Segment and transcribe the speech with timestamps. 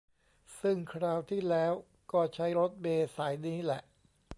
[0.61, 1.73] ซึ่งคราวที่แล้ว
[2.11, 3.81] ก็ใช้รถเมล์สายนี้แหละ